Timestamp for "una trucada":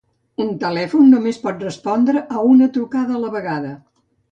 2.55-3.17